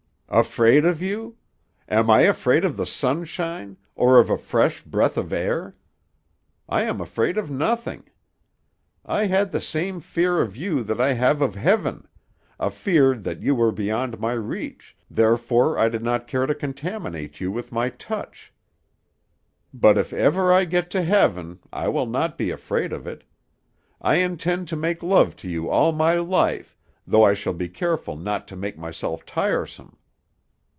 [0.33, 1.35] "Afraid of you!
[1.89, 5.75] Am I afraid of the sunshine, or of a fresh breath of air!
[6.69, 8.05] I am afraid of nothing.
[9.05, 12.07] I had the same fear of you that I have of heaven
[12.61, 17.41] a fear that you were beyond my reach, therefore I did not care to contaminate
[17.41, 18.53] you with my touch.
[19.73, 23.25] But if ever I get to heaven, I will not be afraid of it.
[23.99, 28.15] I intend to make love to you all my life, though I shall be careful
[28.15, 29.97] not to make myself tiresome.